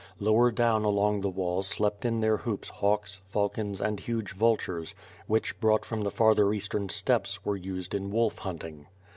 Lower 0.19 0.49
down 0.49 0.83
along 0.83 1.21
the 1.21 1.29
wall 1.29 1.61
slept 1.61 2.05
in 2.05 2.21
their 2.21 2.37
hoops 2.37 2.69
hawks, 2.69 3.21
falcons, 3.23 3.79
and 3.79 3.99
huge 3.99 4.31
vultures, 4.33 4.95
which 5.27 5.59
brought 5.59 5.85
from 5.85 6.01
the 6.01 6.09
farther 6.09 6.51
eastern 6.55 6.89
steppes, 6.89 7.45
were 7.45 7.55
used 7.55 7.93
in 7.93 8.09
wolf 8.09 8.39
hunting. 8.39 8.87